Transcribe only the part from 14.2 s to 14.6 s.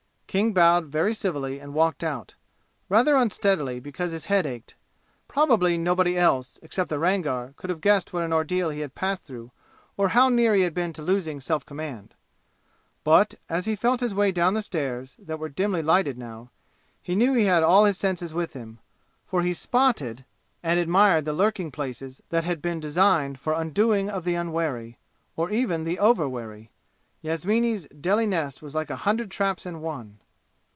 down